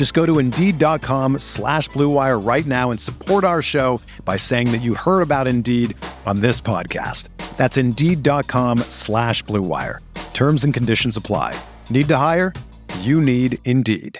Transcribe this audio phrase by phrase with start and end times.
[0.00, 4.78] Just go to Indeed.com slash BlueWire right now and support our show by saying that
[4.78, 7.28] you heard about Indeed on this podcast.
[7.58, 9.98] That's Indeed.com slash BlueWire.
[10.32, 11.54] Terms and conditions apply.
[11.90, 12.54] Need to hire?
[13.00, 14.18] You need Indeed.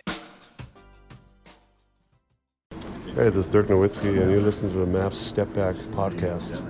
[3.15, 6.70] Hey, this is Dirk Nowitzki, and you listen to the Mavs Step Back podcast.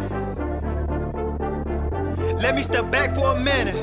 [2.21, 3.75] Let me step back for a minute.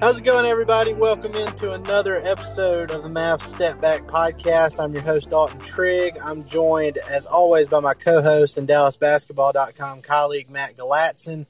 [0.00, 0.94] How's it going, everybody?
[0.94, 4.78] Welcome into another episode of the Mavs Step Back Podcast.
[4.78, 6.16] I'm your host, Dalton Trigg.
[6.24, 11.44] I'm joined, as always, by my co-host and DallasBasketball.com colleague, Matt Galatzan.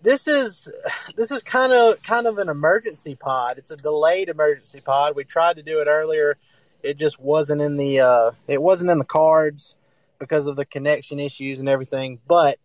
[0.00, 0.72] This is
[1.16, 3.58] this is kind of kind of an emergency pod.
[3.58, 5.14] It's a delayed emergency pod.
[5.16, 6.38] We tried to do it earlier.
[6.82, 9.76] It just wasn't in the uh, it wasn't in the cards
[10.18, 12.20] because of the connection issues and everything.
[12.26, 12.58] But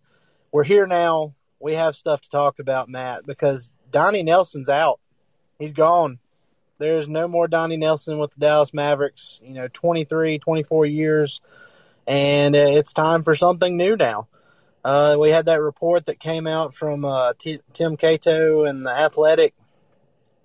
[0.53, 4.99] we're here now we have stuff to talk about, Matt, because Donnie Nelson's out.
[5.59, 6.19] He's gone.
[6.79, 9.39] There's no more Donnie Nelson with the Dallas Mavericks.
[9.43, 11.41] You know, 23, 24 years,
[12.07, 14.27] and it's time for something new now.
[14.83, 18.89] Uh, we had that report that came out from uh, T- Tim Cato and the
[18.89, 19.53] Athletic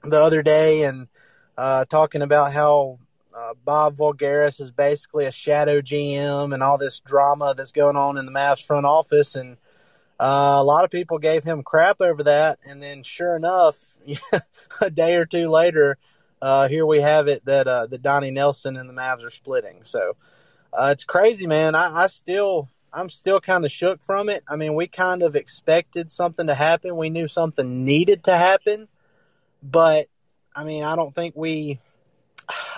[0.02, 1.08] the other day, and
[1.56, 2.98] uh, talking about how
[3.34, 8.18] uh, Bob Voulgaris is basically a shadow GM and all this drama that's going on
[8.18, 9.56] in the Mavs front office, and
[10.18, 13.96] uh, a lot of people gave him crap over that, and then sure enough,
[14.80, 15.98] a day or two later,
[16.40, 19.84] uh, here we have it that uh, that Donnie Nelson and the Mavs are splitting.
[19.84, 20.16] So
[20.72, 21.74] uh, it's crazy, man.
[21.74, 24.42] I, I still I'm still kind of shook from it.
[24.48, 26.96] I mean, we kind of expected something to happen.
[26.96, 28.88] We knew something needed to happen,
[29.62, 30.06] but
[30.54, 31.78] I mean, I don't think we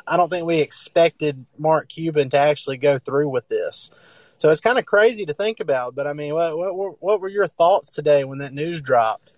[0.06, 3.90] I don't think we expected Mark Cuban to actually go through with this.
[4.38, 5.94] So it's kind of crazy to think about.
[5.94, 9.32] But I mean, what what what were your thoughts today when that news dropped?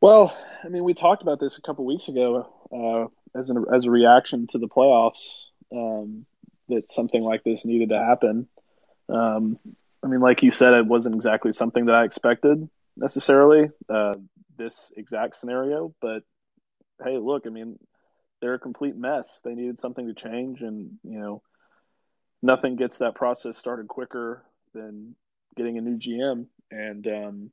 [0.00, 3.84] Well, I mean, we talked about this a couple weeks ago uh, as an as
[3.84, 6.26] a reaction to the playoffs um,
[6.68, 8.48] that something like this needed to happen.
[9.08, 9.58] Um,
[10.02, 14.14] I mean, like you said, it wasn't exactly something that I expected necessarily uh,
[14.56, 15.94] this exact scenario.
[16.00, 16.22] But
[17.04, 17.78] hey, look, I mean,
[18.40, 19.28] they're a complete mess.
[19.44, 21.42] They needed something to change, and you know
[22.46, 25.14] nothing gets that process started quicker than
[25.56, 26.46] getting a new GM.
[26.70, 27.50] And um,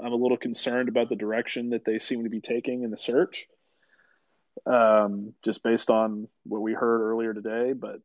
[0.00, 2.96] I'm a little concerned about the direction that they seem to be taking in the
[2.96, 3.46] search,
[4.66, 7.72] um, just based on what we heard earlier today.
[7.72, 8.00] But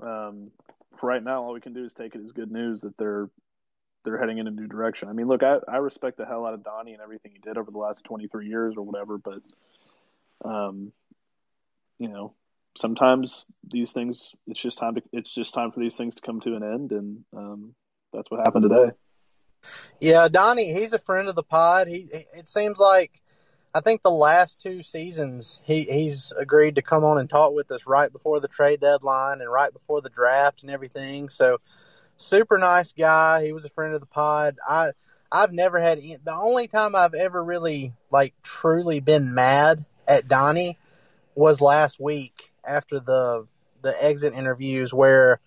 [0.00, 0.50] um,
[0.98, 3.28] for right now, all we can do is take it as good news that they're
[4.02, 5.08] they're heading in a new direction.
[5.08, 7.58] I mean, look, I, I respect the hell out of Donnie and everything he did
[7.58, 9.42] over the last 23 years or whatever, but
[10.42, 10.90] um,
[11.98, 12.32] you know,
[12.76, 16.40] sometimes these things it's just time to it's just time for these things to come
[16.40, 17.74] to an end, and um,
[18.12, 18.92] that's what happened today.
[20.00, 21.88] Yeah, Donnie, he's a friend of the pod.
[21.88, 23.20] He it seems like
[23.74, 27.70] I think the last two seasons he he's agreed to come on and talk with
[27.70, 31.28] us right before the trade deadline and right before the draft and everything.
[31.28, 31.58] So
[32.16, 33.44] super nice guy.
[33.44, 34.56] He was a friend of the pod.
[34.66, 34.90] I
[35.32, 40.78] I've never had the only time I've ever really like truly been mad at Donnie
[41.34, 43.46] was last week after the
[43.82, 45.40] the exit interviews where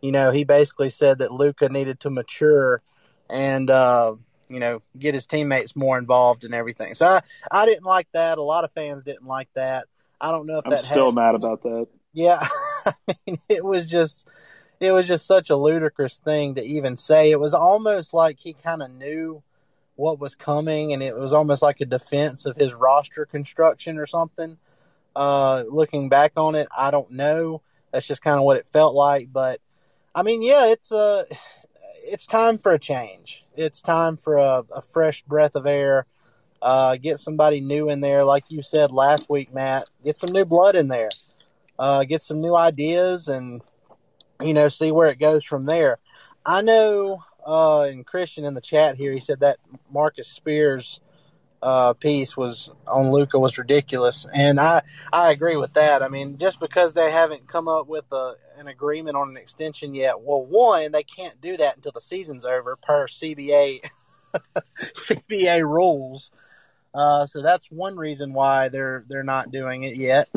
[0.00, 2.82] you know he basically said that Luka needed to mature
[3.30, 4.14] and uh,
[4.48, 6.94] you know get his teammates more involved and everything.
[6.94, 8.38] So I I didn't like that.
[8.38, 9.86] A lot of fans didn't like that.
[10.20, 11.86] I don't know if I'm that still mad about that.
[12.12, 12.46] Yeah,
[12.86, 12.92] I
[13.26, 14.28] mean, it was just
[14.80, 17.30] it was just such a ludicrous thing to even say.
[17.30, 19.42] It was almost like he kind of knew
[19.96, 24.06] what was coming, and it was almost like a defense of his roster construction or
[24.06, 24.58] something.
[25.16, 27.62] Uh, looking back on it, I don't know.
[27.92, 29.32] That's just kind of what it felt like.
[29.32, 29.60] But
[30.14, 31.26] I mean, yeah, it's a
[32.06, 33.44] it's time for a change.
[33.56, 36.06] It's time for a, a fresh breath of air.
[36.60, 39.84] Uh, get somebody new in there, like you said last week, Matt.
[40.02, 41.10] Get some new blood in there.
[41.78, 43.60] Uh, get some new ideas, and
[44.40, 45.98] you know, see where it goes from there.
[46.46, 49.58] I know, uh, and Christian in the chat here, he said that
[49.92, 51.00] Marcus Spears
[51.64, 56.02] uh, piece was on Luka was ridiculous, and I I agree with that.
[56.02, 59.94] I mean, just because they haven't come up with a, an agreement on an extension
[59.94, 63.80] yet, well, one they can't do that until the season's over per CBA
[64.78, 66.30] CBA rules.
[66.92, 70.28] Uh, so that's one reason why they're they're not doing it yet.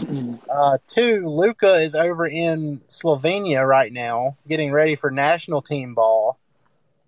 [0.49, 6.39] Uh, two, Luka is over in Slovenia right now, getting ready for national team ball.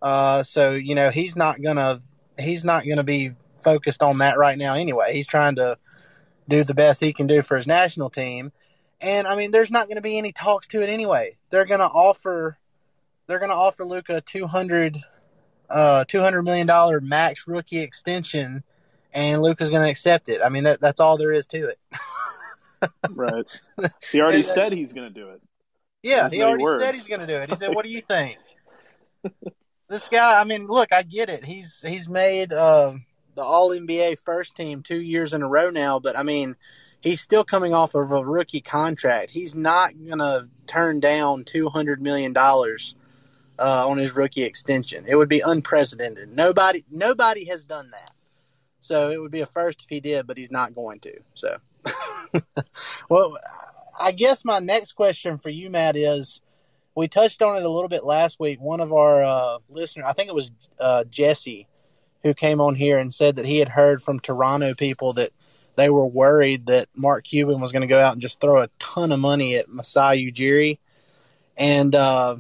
[0.01, 2.01] Uh, so you know he's not gonna
[2.37, 5.13] he's not gonna be focused on that right now anyway.
[5.13, 5.77] He's trying to
[6.47, 8.51] do the best he can do for his national team.
[9.01, 11.37] And I mean, there's not going to be any talks to it anyway.
[11.49, 12.57] They're going to offer,
[13.27, 14.97] they're going to offer Luka a 200,
[15.69, 18.63] uh, $200 million max rookie extension
[19.13, 20.41] and Luka's going to accept it.
[20.43, 21.79] I mean, that, that's all there is to it.
[23.09, 23.61] right.
[24.11, 25.41] He already said he's going to do it.
[26.03, 26.83] Yeah, he already words.
[26.83, 27.49] said he's going to do it.
[27.49, 28.37] He said, "What do you think?"
[29.89, 31.43] this guy, I mean, look, I get it.
[31.43, 33.05] He's he's made um,
[33.39, 36.57] the All NBA first team two years in a row now, but I mean,
[36.99, 39.31] he's still coming off of a rookie contract.
[39.31, 42.95] He's not gonna turn down two hundred million dollars
[43.57, 45.05] uh, on his rookie extension.
[45.07, 46.35] It would be unprecedented.
[46.35, 48.11] Nobody nobody has done that.
[48.81, 51.13] So it would be a first if he did, but he's not going to.
[51.35, 51.57] So,
[53.09, 53.37] well,
[54.01, 56.41] I guess my next question for you, Matt, is
[56.93, 58.59] we touched on it a little bit last week.
[58.59, 61.67] One of our uh, listeners, I think it was uh, Jesse,
[62.23, 65.31] who came on here and said that he had heard from Toronto people that
[65.75, 68.69] they were worried that Mark Cuban was going to go out and just throw a
[68.79, 70.77] ton of money at Masai Ujiri.
[71.57, 72.37] And uh,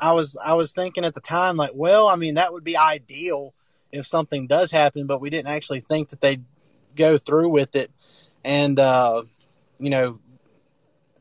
[0.00, 2.76] I was I was thinking at the time like, well, I mean that would be
[2.76, 3.54] ideal
[3.90, 6.44] if something does happen, but we didn't actually think that they'd
[6.94, 7.90] go through with it
[8.44, 9.24] and uh,
[9.78, 10.20] you know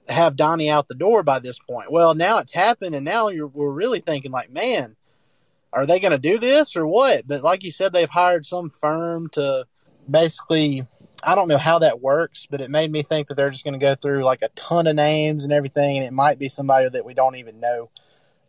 [0.07, 1.91] have Donnie out the door by this point.
[1.91, 4.95] Well, now it's happened, and now we're really thinking like, man,
[5.75, 7.27] are they going to do this or what?
[7.27, 9.65] But like you said, they've hired some firm to
[10.09, 10.87] basically.
[11.23, 13.79] I don't know how that works, but it made me think that they're just going
[13.79, 16.87] to go through like a ton of names and everything, and it might be somebody
[16.87, 17.89] that we don't even know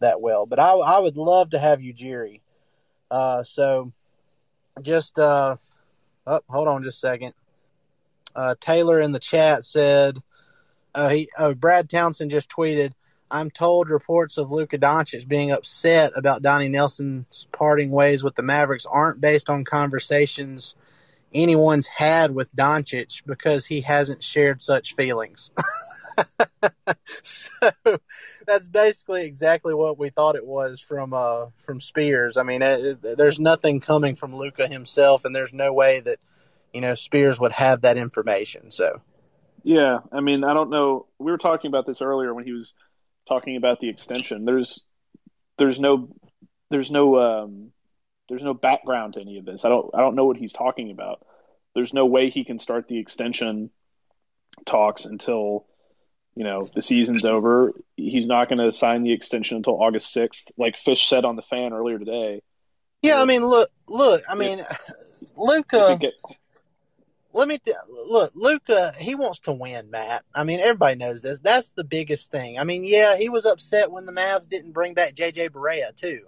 [0.00, 0.44] that well.
[0.44, 2.40] But I, I would love to have Ujiri.
[3.10, 3.92] Uh, so
[4.82, 5.56] just uh,
[6.26, 7.34] oh, hold on just a second.
[8.34, 10.18] Uh, Taylor in the chat said,
[10.94, 12.92] uh, he oh Brad Townsend just tweeted,
[13.30, 18.42] I'm told reports of Luka Doncic being upset about Donnie Nelson's parting ways with the
[18.42, 20.74] Mavericks aren't based on conversations
[21.34, 25.50] anyone's had with Doncic because he hasn't shared such feelings.
[27.22, 27.50] so
[28.46, 32.36] that's basically exactly what we thought it was from uh, from Spears.
[32.36, 36.18] I mean, it, it, there's nothing coming from Luka himself, and there's no way that
[36.72, 38.70] you know Spears would have that information.
[38.70, 39.02] So,
[39.62, 41.06] yeah, I mean, I don't know.
[41.18, 42.72] We were talking about this earlier when he was
[43.28, 44.44] talking about the extension.
[44.44, 44.82] There's
[45.58, 46.08] there's no
[46.70, 47.72] there's no um,
[48.28, 49.64] there's no background to any of this.
[49.64, 51.24] I don't I don't know what he's talking about.
[51.74, 53.70] There's no way he can start the extension
[54.64, 55.66] talks until
[56.34, 57.72] you know the season's over.
[57.96, 61.42] He's not going to sign the extension until August 6th, like Fish said on the
[61.42, 62.42] fan earlier today.
[63.02, 64.62] Yeah, I mean, look, look, I mean,
[65.36, 65.98] Luka
[67.36, 70.24] let me t- look, Luka, He wants to win, Matt.
[70.34, 71.38] I mean, everybody knows this.
[71.38, 72.58] That's the biggest thing.
[72.58, 76.26] I mean, yeah, he was upset when the Mavs didn't bring back JJ Barea too,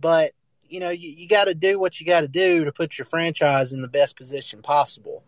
[0.00, 0.32] but
[0.68, 3.04] you know, you, you got to do what you got to do to put your
[3.04, 5.22] franchise in the best position possible.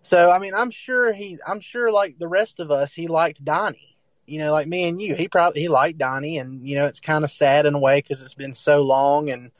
[0.00, 3.44] So I mean, I'm sure he, I'm sure like the rest of us, he liked
[3.44, 3.96] Donnie.
[4.24, 7.00] You know, like me and you, he probably he liked Donnie, and you know, it's
[7.00, 9.50] kind of sad in a way because it's been so long, and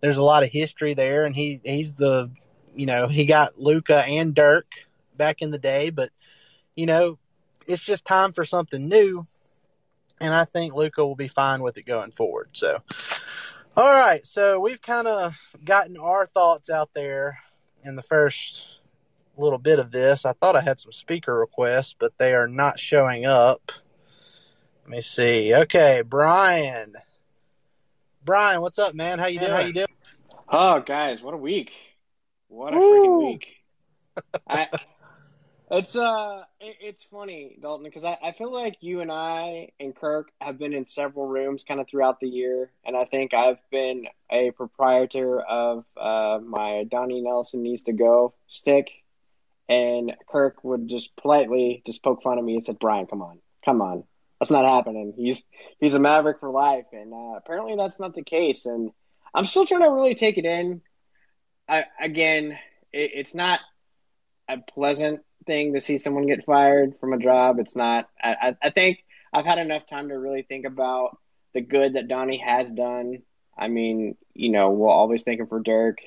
[0.00, 2.30] there's a lot of history there, and he he's the,
[2.74, 4.66] you know, he got Luka and Dirk
[5.16, 6.10] back in the day, but
[6.74, 7.18] you know,
[7.66, 9.26] it's just time for something new,
[10.20, 12.50] and I think Luka will be fine with it going forward.
[12.52, 12.78] So,
[13.76, 17.38] all right, so we've kind of gotten our thoughts out there
[17.84, 18.66] in the first
[19.36, 20.24] little bit of this.
[20.24, 23.72] I thought I had some speaker requests, but they are not showing up.
[24.82, 25.54] Let me see.
[25.54, 26.94] Okay, Brian.
[28.24, 29.18] Brian, what's up, man?
[29.18, 29.52] How you doing?
[29.52, 29.86] How you doing?
[30.48, 31.72] Oh, guys, what a week!
[32.48, 33.46] What a freaking week!
[34.48, 34.68] I,
[35.70, 39.94] it's uh, it, it's funny, Dalton, because I, I feel like you and I and
[39.94, 43.58] Kirk have been in several rooms kind of throughout the year, and I think I've
[43.70, 48.88] been a proprietor of uh, my Donnie Nelson needs to go stick
[49.68, 53.38] and Kirk would just politely just poke fun at me and said, "Brian, come on,
[53.64, 54.04] come on,
[54.40, 55.12] that's not happening.
[55.16, 55.42] He's
[55.78, 58.66] he's a Maverick for life." And uh, apparently, that's not the case.
[58.66, 58.90] And
[59.34, 60.80] I'm still trying to really take it in.
[61.68, 62.52] I, again,
[62.92, 63.60] it, it's not
[64.48, 67.58] a pleasant thing to see someone get fired from a job.
[67.58, 68.08] It's not.
[68.22, 71.18] I, I think I've had enough time to really think about
[71.54, 73.22] the good that Donnie has done.
[73.56, 75.98] I mean, you know, we'll always thank him for Dirk.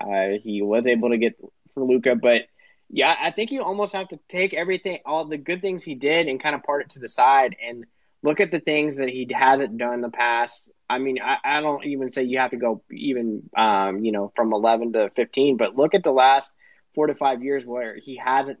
[0.00, 1.36] Uh, he was able to get
[1.74, 2.42] for Luka, but
[2.88, 6.26] yeah, I think you almost have to take everything, all the good things he did,
[6.26, 7.84] and kind of part it to the side and
[8.22, 10.68] look at the things that he hasn't done in the past.
[10.90, 14.32] I mean, I, I don't even say you have to go even, um, you know,
[14.34, 16.52] from 11 to 15, but look at the last
[16.96, 18.58] four to five years where he hasn't,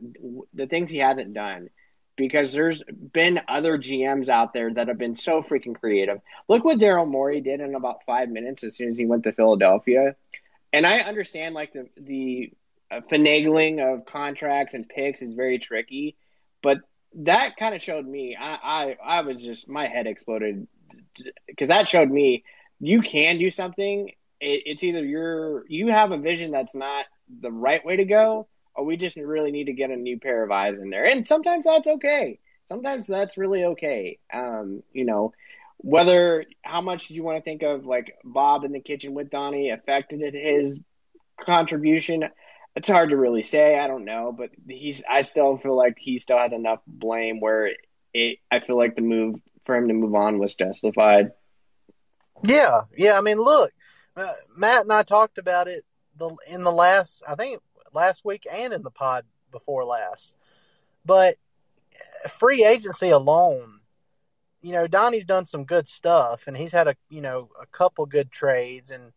[0.54, 1.70] the things he hasn't done.
[2.16, 2.82] Because there's
[3.12, 6.20] been other GMs out there that have been so freaking creative.
[6.48, 9.32] Look what Daryl Morey did in about five minutes as soon as he went to
[9.32, 10.14] Philadelphia.
[10.72, 12.52] And I understand like the the
[13.10, 16.16] finagling of contracts and picks is very tricky.
[16.62, 16.78] But
[17.14, 18.36] that kind of showed me.
[18.38, 20.66] I, I I was just my head exploded
[21.46, 22.44] because that showed me
[22.78, 24.08] you can do something.
[24.40, 27.06] It, it's either you're you have a vision that's not
[27.40, 30.42] the right way to go, or we just really need to get a new pair
[30.42, 31.04] of eyes in there.
[31.04, 32.38] And sometimes that's okay.
[32.66, 34.18] Sometimes that's really okay.
[34.32, 35.32] Um, you know,
[35.78, 39.70] whether how much you want to think of like Bob in the kitchen with Donnie
[39.70, 40.78] affected his
[41.40, 42.24] contribution.
[42.76, 43.78] It's hard to really say.
[43.78, 45.02] I don't know, but he's.
[45.08, 47.72] I still feel like he still has enough blame where
[48.14, 48.38] it.
[48.50, 51.32] I feel like the move for him to move on was justified.
[52.44, 53.18] Yeah, yeah.
[53.18, 53.70] I mean, look,
[54.16, 55.84] uh, Matt and I talked about it
[56.16, 57.22] the in the last.
[57.26, 57.60] I think
[57.92, 60.36] last week and in the pod before last.
[61.04, 61.34] But
[62.28, 63.80] free agency alone,
[64.62, 68.06] you know, Donnie's done some good stuff, and he's had a you know a couple
[68.06, 69.12] good trades, and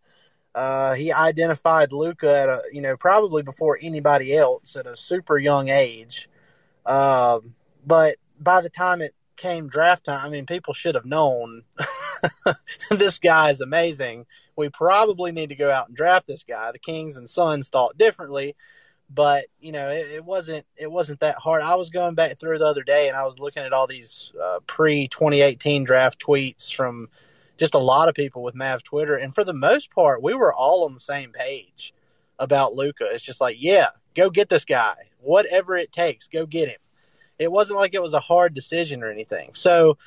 [0.56, 5.38] uh, he identified Luka at a you know probably before anybody else at a super
[5.38, 6.30] young age.
[6.86, 7.40] Uh,
[7.86, 11.64] but by the time it came draft time, I mean people should have known
[12.92, 14.26] this guy is amazing.
[14.56, 16.72] We probably need to go out and draft this guy.
[16.72, 18.56] The Kings and Suns thought differently,
[19.10, 21.62] but you know it, it wasn't it wasn't that hard.
[21.62, 24.32] I was going back through the other day and I was looking at all these
[24.42, 27.10] uh, pre 2018 draft tweets from
[27.58, 30.54] just a lot of people with Mavs Twitter, and for the most part, we were
[30.54, 31.94] all on the same page
[32.40, 33.08] about Luka.
[33.12, 36.78] It's just like, yeah, go get this guy, whatever it takes, go get him.
[37.44, 39.52] It wasn't like it was a hard decision or anything.
[39.54, 39.98] So,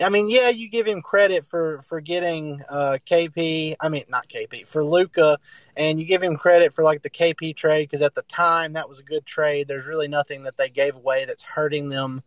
[0.00, 3.74] I mean, yeah, you give him credit for for getting uh, KP.
[3.80, 5.38] I mean, not KP for Luka,
[5.76, 8.88] and you give him credit for like the KP trade because at the time that
[8.88, 9.68] was a good trade.
[9.68, 12.22] There's really nothing that they gave away that's hurting them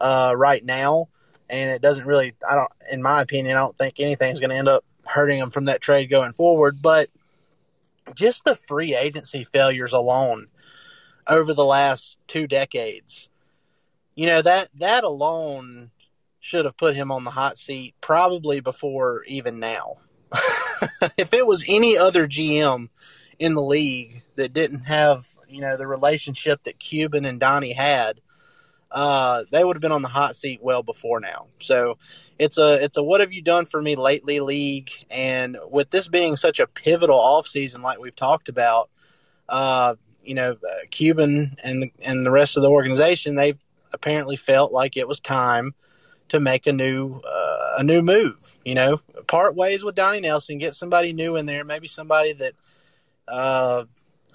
[0.00, 1.08] uh, right now
[1.48, 2.34] and it doesn't really.
[2.48, 5.50] I don't, in my opinion, I don't think anything's going to end up hurting them
[5.50, 6.80] from that trade going forward.
[6.80, 7.10] But
[8.14, 10.48] just the free agency failures alone
[11.26, 13.28] over the last two decades,
[14.14, 15.90] you know that that alone
[16.40, 19.96] should have put him on the hot seat probably before even now.
[21.16, 22.90] if it was any other GM
[23.38, 28.20] in the league that didn't have, you know, the relationship that Cuban and Donnie had,
[28.90, 31.46] uh, they would have been on the hot seat well before now.
[31.60, 31.96] So
[32.38, 36.08] it's a it's a what have you done for me lately league, and with this
[36.08, 38.90] being such a pivotal offseason like we've talked about,
[39.48, 43.54] uh, you know, uh, Cuban and and the rest of the organization they
[43.94, 45.74] apparently felt like it was time
[46.28, 48.56] to make a new uh, a new move.
[48.64, 52.54] You know, part ways with Donnie Nelson, get somebody new in there, maybe somebody that.
[53.26, 53.84] Uh,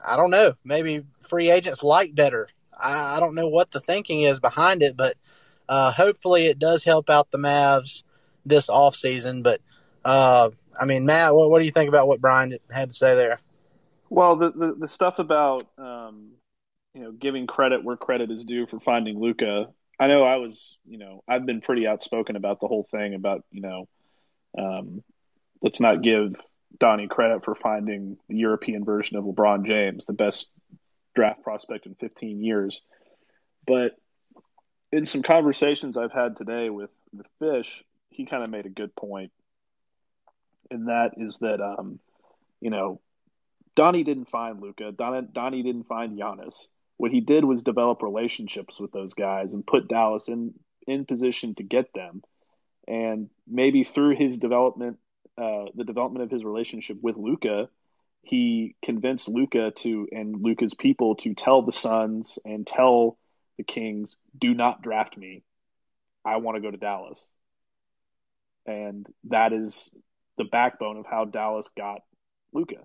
[0.04, 0.54] I don't know.
[0.63, 2.48] Maybe free agents like better
[2.80, 5.16] I, I don't know what the thinking is behind it, but
[5.68, 8.04] uh, hopefully it does help out the Mavs
[8.46, 9.44] this off season.
[9.44, 9.62] But
[10.06, 10.50] uh,
[10.80, 13.39] I mean, Matt, what, what, do you think about what Brian had to say there?
[14.10, 16.32] Well, the the, the stuff about um,
[16.93, 19.67] you know, giving credit where credit is due for finding Luka.
[20.00, 23.43] I know I was, you know, I've been pretty outspoken about the whole thing about,
[23.51, 23.88] you know,
[24.58, 25.03] um,
[25.62, 26.36] let's not give
[26.77, 30.50] Donnie credit for finding the European version of LeBron James, the best
[31.15, 32.81] draft prospect in 15 years.
[33.67, 33.91] But
[34.91, 38.96] in some conversations I've had today with, with Fish, he kind of made a good
[38.96, 39.31] point.
[40.72, 42.00] And that is that, um,
[42.62, 43.01] you know,
[43.75, 44.91] Donnie didn't find Luka.
[44.91, 46.67] Donnie, Donnie didn't find Giannis.
[47.00, 50.53] What he did was develop relationships with those guys and put Dallas in,
[50.86, 52.22] in position to get them.
[52.89, 54.98] And maybe through his development,
[55.38, 57.70] uh, the development of his relationship with Luka,
[58.22, 63.18] he convinced Luka to and Luka's people to tell the Suns and tell
[63.56, 65.44] the Kings, do not draft me.
[66.25, 67.25] I want to go to Dallas.
[68.65, 69.89] And that is
[70.38, 72.01] the backbone of how Dallas got
[72.53, 72.84] Luka.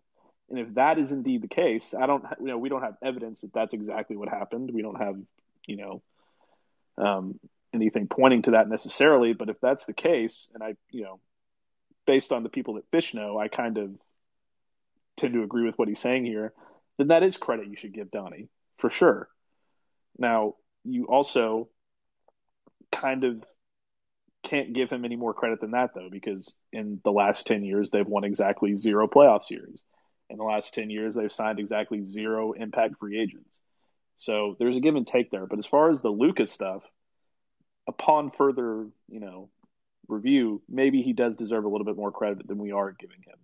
[0.50, 3.40] And if that is indeed the case, I don't, you know, we don't have evidence
[3.40, 4.70] that that's exactly what happened.
[4.72, 5.16] We don't have,
[5.66, 6.02] you know,
[6.98, 7.40] um,
[7.72, 9.32] anything pointing to that necessarily.
[9.32, 11.20] But if that's the case, and I, you know,
[12.06, 13.90] based on the people that Fish know, I kind of
[15.16, 16.52] tend to agree with what he's saying here.
[16.98, 18.48] Then that is credit you should give Donnie
[18.78, 19.28] for sure.
[20.18, 21.68] Now, you also
[22.92, 23.42] kind of
[24.42, 27.90] can't give him any more credit than that, though, because in the last 10 years,
[27.90, 29.84] they've won exactly zero playoff series.
[30.30, 33.60] In the last 10 years, they've signed exactly zero impact free agents.
[34.16, 35.46] So there's a give and take there.
[35.46, 36.84] But as far as the Luka's stuff,
[37.86, 39.50] upon further, you know,
[40.08, 43.36] review, maybe he does deserve a little bit more credit than we are giving him.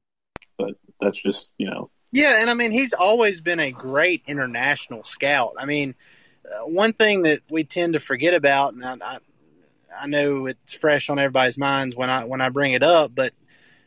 [0.59, 1.91] But that's just, you know.
[2.13, 5.53] Yeah, and I mean, he's always been a great international scout.
[5.59, 5.95] I mean,
[6.45, 9.19] uh, one thing that we tend to forget about, and I, I,
[10.03, 13.33] I know it's fresh on everybody's minds when I when I bring it up, but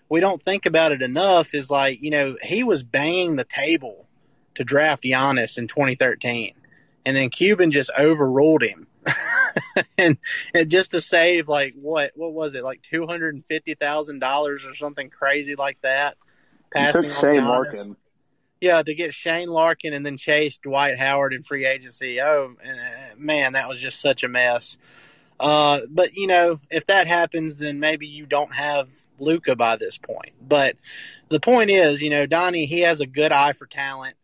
[0.09, 1.53] we don't think about it enough.
[1.53, 4.07] Is like you know he was banging the table
[4.55, 6.53] to draft Giannis in 2013,
[7.05, 8.87] and then Cuban just overruled him.
[9.97, 10.17] and,
[10.53, 14.19] and just to save like what what was it like two hundred and fifty thousand
[14.19, 16.17] dollars or something crazy like that.
[16.71, 17.95] Passing Shane Larkin.
[18.61, 22.21] Yeah, to get Shane Larkin and then chase Dwight Howard in free agency.
[22.21, 22.53] Oh
[23.17, 24.77] man, that was just such a mess.
[25.39, 29.97] Uh, but you know, if that happens, then maybe you don't have Luka by this
[29.97, 30.31] point.
[30.41, 30.75] But
[31.29, 34.15] the point is, you know, Donnie he has a good eye for talent,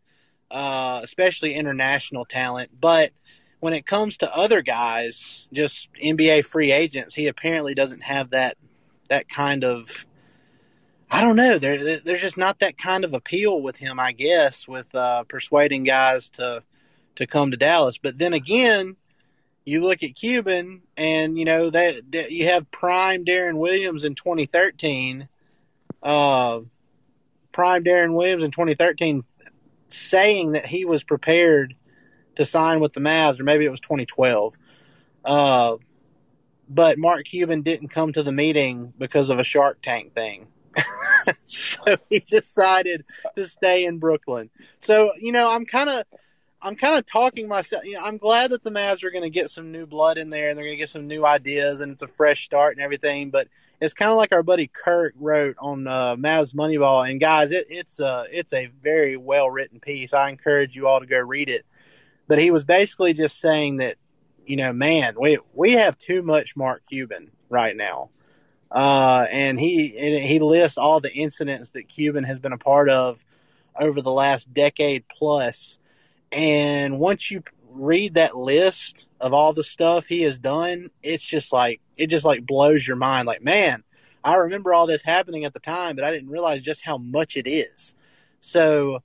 [0.50, 2.70] uh, especially international talent.
[2.78, 3.12] But
[3.60, 8.56] when it comes to other guys, just NBA free agents, he apparently doesn't have that
[9.08, 10.06] that kind of
[11.10, 11.58] I don't know.
[11.58, 15.84] There, there's just not that kind of appeal with him, I guess, with uh, persuading
[15.84, 16.62] guys to
[17.16, 17.98] to come to Dallas.
[17.98, 18.96] But then again,
[19.64, 24.14] you look at Cuban, and you know that, that you have prime Deron Williams in
[24.14, 25.28] 2013.
[26.02, 26.60] Uh,
[27.52, 29.24] prime Deron Williams in 2013
[29.88, 31.74] saying that he was prepared
[32.36, 34.56] to sign with the Mavs, or maybe it was 2012.
[35.24, 35.76] Uh,
[36.68, 40.46] but Mark Cuban didn't come to the meeting because of a Shark Tank thing.
[41.44, 43.04] so he decided
[43.36, 44.50] to stay in Brooklyn.
[44.78, 46.04] So, you know, I'm kind of
[46.62, 47.84] I'm kind of talking myself.
[47.84, 50.30] You know, I'm glad that the Mavs are going to get some new blood in
[50.30, 52.84] there and they're going to get some new ideas and it's a fresh start and
[52.84, 53.30] everything.
[53.30, 53.48] But
[53.80, 57.08] it's kind of like our buddy Kirk wrote on uh, Mavs Moneyball.
[57.08, 60.12] And guys, it, it's a it's a very well written piece.
[60.12, 61.64] I encourage you all to go read it.
[62.28, 63.96] But he was basically just saying that,
[64.46, 68.10] you know, man, we we have too much Mark Cuban right now.
[68.70, 73.24] Uh, and he he lists all the incidents that Cuban has been a part of
[73.78, 75.78] over the last decade plus.
[76.32, 81.52] And once you read that list of all the stuff he has done, it's just
[81.52, 83.26] like it just like blows your mind.
[83.26, 83.84] Like, man,
[84.22, 87.36] I remember all this happening at the time, but I didn't realize just how much
[87.36, 87.94] it is.
[88.40, 89.02] So,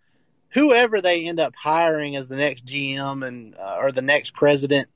[0.49, 4.87] whoever they end up hiring as the next GM and uh, or the next president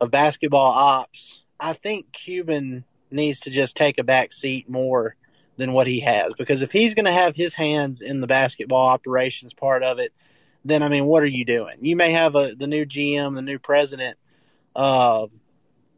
[0.00, 5.16] of basketball ops, I think Cuban needs to just take a back seat more
[5.56, 6.32] than what he has.
[6.38, 10.12] Because if he's going to have his hands in the basketball operations part of it,
[10.64, 11.76] then I mean, what are you doing?
[11.80, 14.16] You may have a, the new GM, the new president,
[14.74, 15.26] uh,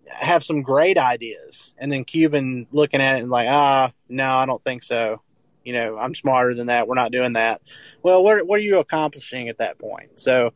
[0.09, 4.47] have some great ideas, and then Cuban looking at it and like, ah, no, I
[4.47, 5.23] don't think so.
[5.65, 6.89] You know, I'm smarter than that.
[6.89, 7.61] We're not doing that.
[8.03, 10.19] Well, what what are you accomplishing at that point?
[10.19, 10.53] So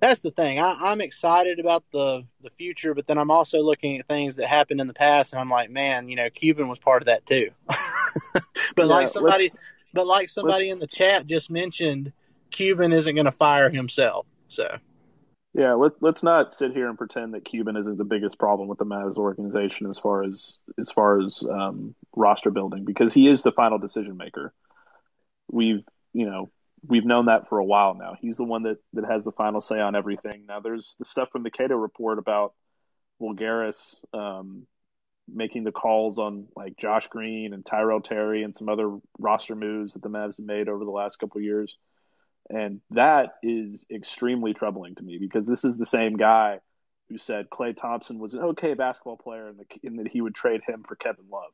[0.00, 0.60] that's the thing.
[0.60, 4.48] I, am excited about the the future, but then I'm also looking at things that
[4.48, 7.26] happened in the past, and I'm like, man, you know, Cuban was part of that
[7.26, 7.50] too.
[7.66, 8.44] but
[8.76, 9.50] yeah, like somebody,
[9.92, 12.12] but like somebody in the chat just mentioned,
[12.50, 14.26] Cuban isn't going to fire himself.
[14.48, 14.78] So.
[15.54, 18.78] Yeah, let, let's not sit here and pretend that Cuban isn't the biggest problem with
[18.78, 23.42] the Mavs organization as far as as far as um, roster building because he is
[23.42, 24.52] the final decision maker.
[25.50, 25.82] We've
[26.12, 26.50] you know
[26.86, 28.16] we've known that for a while now.
[28.20, 30.44] He's the one that, that has the final say on everything.
[30.46, 32.54] Now, there's the stuff from the Cato report about
[33.20, 34.66] Voulgaris um,
[35.32, 39.94] making the calls on like Josh Green and Tyrell Terry and some other roster moves
[39.94, 41.76] that the Mavs have made over the last couple years.
[42.48, 46.60] And that is extremely troubling to me because this is the same guy
[47.08, 50.60] who said Klay Thompson was an okay basketball player and, and that he would trade
[50.66, 51.50] him for Kevin Love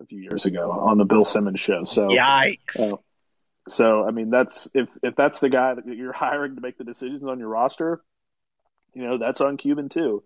[0.00, 1.84] a few years ago on the Bill Simmons show.
[1.84, 2.78] So, yikes.
[2.78, 2.96] Uh,
[3.68, 6.84] so I mean, that's if if that's the guy that you're hiring to make the
[6.84, 8.02] decisions on your roster,
[8.94, 10.22] you know, that's on Cuban too.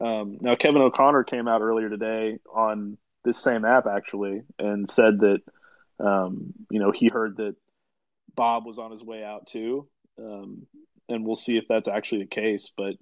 [0.00, 5.20] Um, now, Kevin O'Connor came out earlier today on this same app actually and said
[5.20, 5.40] that
[5.98, 7.54] um, you know he heard that
[8.34, 9.88] Bob was on his way out too,
[10.18, 10.66] um,
[11.08, 12.70] and we'll see if that's actually the case.
[12.76, 12.94] But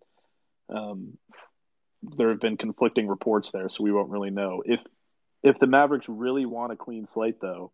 [0.68, 1.18] um,
[2.02, 4.80] there have been conflicting reports there, so we won't really know if
[5.42, 7.72] if the Mavericks really want a clean slate, though,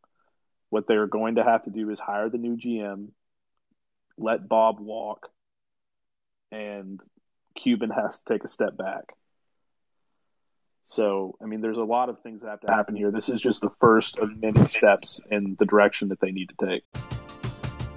[0.71, 3.09] what they're going to have to do is hire the new GM,
[4.19, 5.29] let Bob walk,
[6.53, 7.01] and
[7.57, 9.05] Cuban has to take a step back.
[10.85, 13.11] So, I mean, there's a lot of things that have to happen here.
[13.11, 16.67] This is just the first of many steps in the direction that they need to
[16.67, 17.14] take.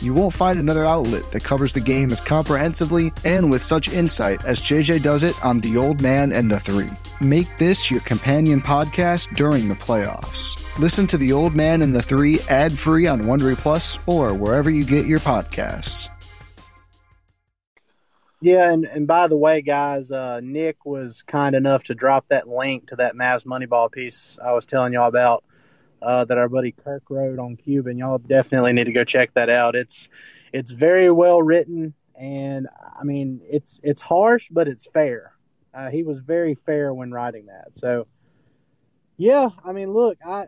[0.00, 4.44] You won't find another outlet that covers the game as comprehensively and with such insight
[4.44, 6.90] as JJ does it on The Old Man and the Three.
[7.20, 10.64] Make this your companion podcast during the playoffs.
[10.78, 14.70] Listen to The Old Man and the Three ad free on Wondery Plus or wherever
[14.70, 16.08] you get your podcasts.
[18.40, 22.46] Yeah, and, and by the way, guys, uh, Nick was kind enough to drop that
[22.46, 25.42] link to that Mavs Moneyball piece I was telling y'all about
[26.02, 27.98] uh, that our buddy Kirk wrote on Cuban.
[27.98, 29.74] Y'all definitely need to go check that out.
[29.74, 30.08] It's
[30.52, 35.32] it's very well written, and I mean it's it's harsh, but it's fair.
[35.74, 37.68] Uh, he was very fair when writing that.
[37.74, 38.06] So,
[39.16, 40.46] yeah, I mean, look, I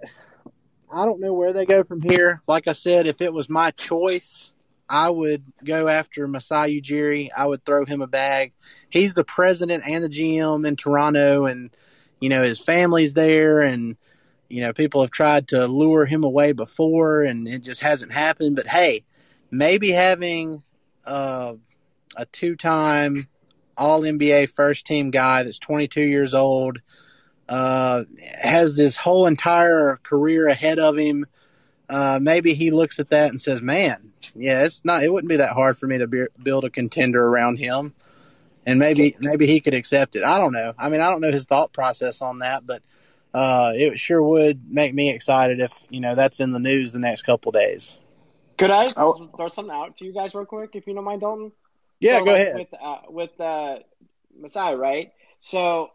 [0.92, 2.42] I don't know where they go from here.
[2.46, 4.50] Like I said, if it was my choice,
[4.88, 7.28] I would go after Masai Ujiri.
[7.36, 8.52] I would throw him a bag.
[8.88, 11.70] He's the president and the GM in Toronto, and
[12.18, 13.96] you know his family's there, and
[14.50, 18.56] you know people have tried to lure him away before, and it just hasn't happened.
[18.56, 19.04] But hey,
[19.50, 20.62] maybe having
[21.06, 21.54] uh,
[22.16, 23.28] a two-time
[23.76, 26.80] All NBA first team guy that's 22 years old
[27.48, 28.04] uh,
[28.42, 31.26] has this whole entire career ahead of him.
[31.88, 35.02] Uh, maybe he looks at that and says, "Man, yeah, it's not.
[35.04, 37.94] It wouldn't be that hard for me to be, build a contender around him."
[38.66, 40.22] And maybe maybe he could accept it.
[40.22, 40.74] I don't know.
[40.78, 42.82] I mean, I don't know his thought process on that, but
[43.32, 46.98] uh, it sure would make me excited if you know that's in the news the
[46.98, 47.96] next couple days.
[48.58, 49.30] Could I oh.
[49.36, 51.52] throw something out to you guys real quick, if you don't mind, Dalton?
[51.98, 52.58] Yeah, so, go like, ahead.
[52.58, 53.76] With uh, with uh,
[54.38, 55.12] Masai, right?
[55.40, 55.90] So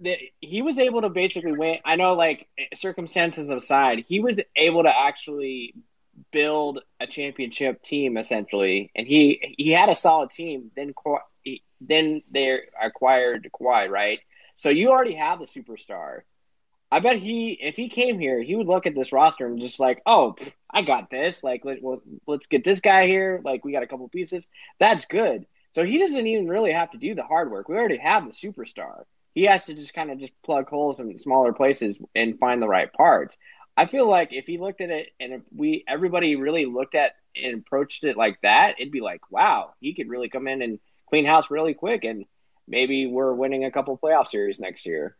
[0.00, 1.78] the, he was able to basically win.
[1.84, 5.74] I know, like circumstances aside, he was able to actually
[6.30, 10.70] build a championship team essentially, and he he had a solid team.
[10.76, 10.92] Then
[11.80, 14.20] then they acquired Kawhi, right?
[14.56, 16.20] So you already have the superstar.
[16.92, 19.80] I bet he, if he came here, he would look at this roster and just
[19.80, 20.36] like, oh,
[20.70, 21.42] I got this.
[21.42, 23.40] Like, let, well, let's get this guy here.
[23.42, 24.46] Like, we got a couple pieces.
[24.78, 25.46] That's good.
[25.74, 27.66] So he doesn't even really have to do the hard work.
[27.66, 29.04] We already have the superstar.
[29.34, 32.68] He has to just kind of just plug holes in smaller places and find the
[32.68, 33.38] right parts.
[33.74, 37.12] I feel like if he looked at it and if we everybody really looked at
[37.34, 40.78] and approached it like that, it'd be like, wow, he could really come in and
[41.08, 42.26] clean house really quick, and
[42.68, 45.16] maybe we're winning a couple playoff series next year.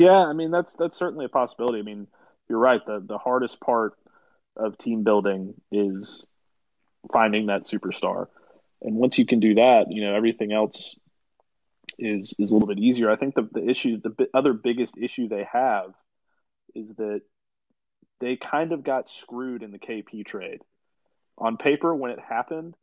[0.00, 1.78] Yeah, I mean that's that's certainly a possibility.
[1.78, 2.06] I mean,
[2.48, 2.80] you're right.
[2.86, 3.98] The the hardest part
[4.56, 6.26] of team building is
[7.12, 8.28] finding that superstar.
[8.80, 10.98] And once you can do that, you know, everything else
[11.98, 13.10] is is a little bit easier.
[13.10, 15.92] I think the the issue, the other biggest issue they have
[16.74, 17.20] is that
[18.20, 20.62] they kind of got screwed in the KP trade.
[21.36, 22.74] On paper, when it happened,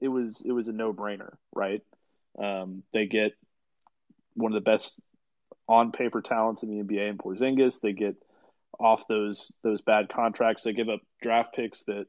[0.00, 1.82] it was it was a no brainer, right?
[2.36, 3.32] Um, they get
[4.34, 4.98] one of the best
[5.72, 7.80] on paper talents in the NBA and Porzingis.
[7.80, 8.16] They get
[8.78, 10.64] off those those bad contracts.
[10.64, 12.06] They give up draft picks that,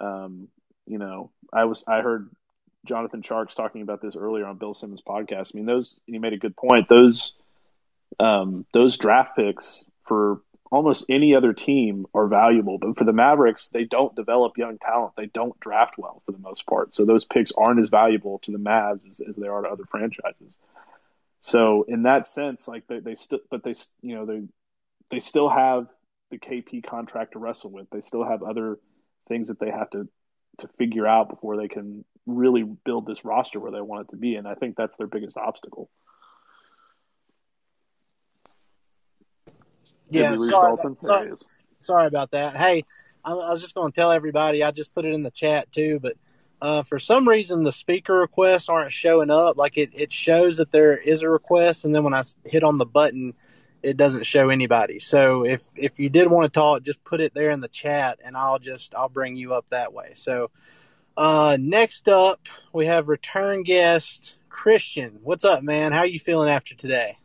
[0.00, 0.48] um,
[0.84, 2.28] you know, I was I heard
[2.84, 5.52] Jonathan Tjarks talking about this earlier on Bill Simmons' podcast.
[5.54, 6.88] I mean, those he made a good point.
[6.88, 7.34] Those
[8.18, 13.68] um, those draft picks for almost any other team are valuable, but for the Mavericks,
[13.68, 15.14] they don't develop young talent.
[15.16, 16.92] They don't draft well for the most part.
[16.92, 19.84] So those picks aren't as valuable to the Mavs as, as they are to other
[19.88, 20.58] franchises.
[21.40, 24.42] So in that sense, like they, they still, but they, you know, they,
[25.10, 25.86] they still have
[26.30, 27.88] the KP contract to wrestle with.
[27.90, 28.78] They still have other
[29.28, 30.08] things that they have to,
[30.58, 34.16] to figure out before they can really build this roster where they want it to
[34.16, 34.34] be.
[34.34, 35.88] And I think that's their biggest obstacle.
[40.10, 41.32] Yeah, sorry about, sorry,
[41.78, 42.56] sorry about that.
[42.56, 42.82] Hey,
[43.24, 44.62] I, I was just going to tell everybody.
[44.62, 46.14] I just put it in the chat too, but
[46.60, 49.56] uh, for some reason the speaker requests aren't showing up.
[49.56, 52.78] Like it, it shows that there is a request, and then when I hit on
[52.78, 53.34] the button,
[53.82, 54.98] it doesn't show anybody.
[54.98, 58.18] So if if you did want to talk, just put it there in the chat,
[58.24, 60.12] and I'll just I'll bring you up that way.
[60.14, 60.50] So
[61.16, 65.20] uh, next up, we have return guest Christian.
[65.22, 65.92] What's up, man?
[65.92, 67.18] How you feeling after today?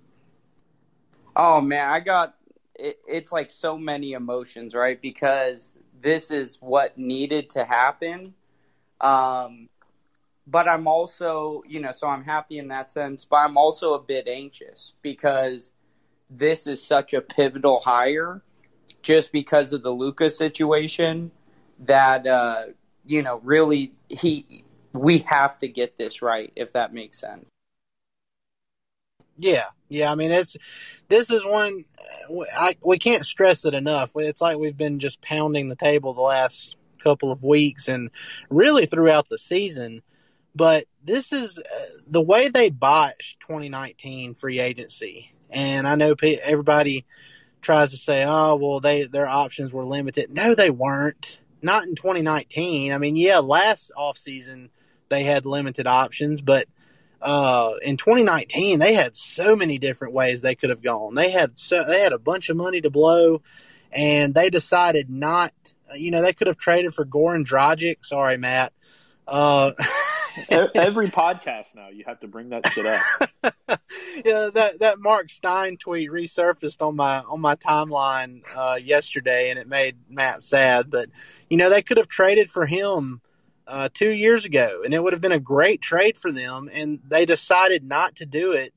[1.35, 2.35] Oh man, I got
[2.75, 5.01] it, it's like so many emotions, right?
[5.01, 8.35] Because this is what needed to happen.
[9.03, 9.69] Um,
[10.47, 13.99] but I'm also, you know, so I'm happy in that sense, but I'm also a
[13.99, 15.71] bit anxious because
[16.29, 18.41] this is such a pivotal hire
[19.01, 21.31] just because of the Luka situation
[21.79, 22.65] that, uh,
[23.05, 24.63] you know, really he,
[24.93, 27.45] we have to get this right, if that makes sense.
[29.37, 30.11] Yeah, yeah.
[30.11, 30.55] I mean, it's
[31.09, 31.83] this is one
[32.55, 34.11] I, we can't stress it enough.
[34.15, 38.09] It's like we've been just pounding the table the last couple of weeks and
[38.49, 40.01] really throughout the season.
[40.55, 45.31] But this is uh, the way they botched 2019 free agency.
[45.49, 47.05] And I know everybody
[47.61, 51.39] tries to say, "Oh, well, they their options were limited." No, they weren't.
[51.61, 52.91] Not in 2019.
[52.91, 54.69] I mean, yeah, last offseason
[55.09, 56.67] they had limited options, but
[57.21, 61.15] uh, in 2019 they had so many different ways they could have gone.
[61.15, 63.41] They had so they had a bunch of money to blow,
[63.91, 65.53] and they decided not.
[65.95, 68.03] You know, they could have traded for Goran Dragic.
[68.03, 68.73] Sorry, Matt.
[69.27, 69.71] Uh,
[70.49, 73.01] Every podcast now, you have to bring that shit up.
[74.25, 79.59] yeah, that that Mark Stein tweet resurfaced on my on my timeline uh, yesterday, and
[79.59, 80.89] it made Matt sad.
[80.89, 81.09] But
[81.49, 83.21] you know, they could have traded for him
[83.67, 86.69] uh, two years ago, and it would have been a great trade for them.
[86.73, 88.73] And they decided not to do it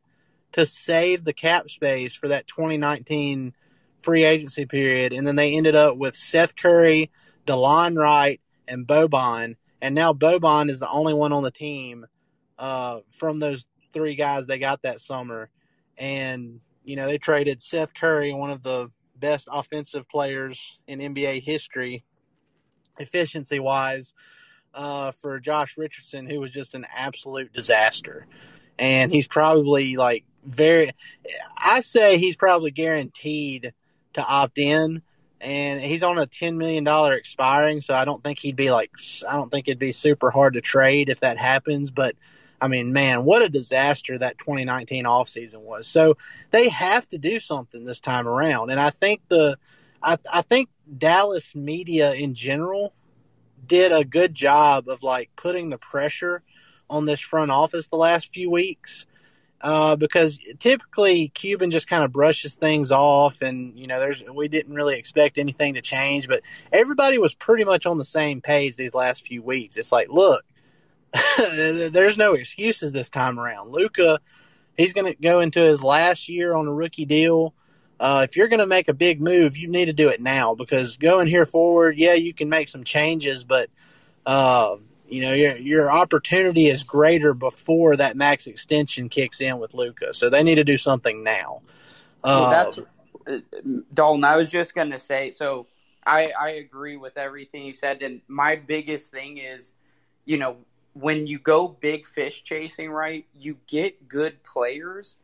[0.52, 3.54] to save the cap space for that 2019
[4.06, 5.12] free agency period.
[5.12, 7.10] And then they ended up with Seth Curry,
[7.44, 9.56] Delon Wright, and Boban.
[9.82, 12.06] And now Boban is the only one on the team
[12.56, 15.50] uh, from those three guys they got that summer.
[15.98, 21.42] And, you know, they traded Seth Curry, one of the best offensive players in NBA
[21.42, 22.04] history,
[23.00, 24.14] efficiency wise
[24.72, 28.28] uh, for Josh Richardson, who was just an absolute disaster.
[28.78, 30.92] And he's probably like very,
[31.58, 33.72] I say he's probably guaranteed
[34.16, 35.02] to opt in.
[35.40, 37.80] And he's on a $10 million expiring.
[37.80, 38.92] So I don't think he'd be like,
[39.28, 41.90] I don't think it'd be super hard to trade if that happens.
[41.90, 42.16] But
[42.60, 45.86] I mean, man, what a disaster that 2019 offseason was.
[45.86, 46.16] So
[46.50, 48.70] they have to do something this time around.
[48.70, 49.58] And I think the,
[50.02, 52.94] I, I think Dallas media in general
[53.66, 56.42] did a good job of like putting the pressure
[56.88, 59.06] on this front office the last few weeks.
[59.62, 64.48] Uh, because typically Cuban just kind of brushes things off, and you know, there's we
[64.48, 66.42] didn't really expect anything to change, but
[66.72, 69.78] everybody was pretty much on the same page these last few weeks.
[69.78, 70.44] It's like, look,
[71.38, 73.72] there's no excuses this time around.
[73.72, 74.20] Luka,
[74.76, 77.54] he's going to go into his last year on a rookie deal.
[77.98, 80.54] Uh, if you're going to make a big move, you need to do it now
[80.54, 83.70] because going here forward, yeah, you can make some changes, but
[84.26, 84.76] uh,
[85.08, 90.14] you know your your opportunity is greater before that max extension kicks in with Luka.
[90.14, 91.62] So they need to do something now.
[92.24, 92.78] Well, that's
[93.26, 93.38] uh,
[93.92, 94.24] Dalton.
[94.24, 95.30] I was just going to say.
[95.30, 95.66] So
[96.04, 99.72] I I agree with everything you said, and my biggest thing is,
[100.24, 100.56] you know,
[100.94, 103.26] when you go big fish chasing, right?
[103.34, 105.16] You get good players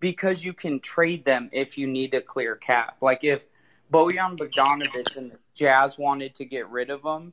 [0.00, 2.96] because you can trade them if you need a clear cap.
[3.00, 3.46] Like if
[3.92, 7.32] Bojan Bogdanovic and the Jazz wanted to get rid of him,